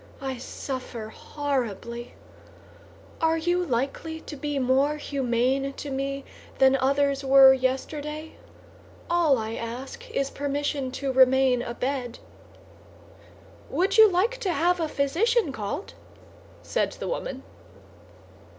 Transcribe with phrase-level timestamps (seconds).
[0.19, 2.15] I suffer horribly.
[3.21, 6.25] Are you likely to be more humane to me
[6.57, 8.31] than others were yesterday?
[9.11, 12.17] All I ask is permission to remain abed."
[13.69, 15.93] "Would you like to have a physician called?"
[16.63, 17.43] said the woman.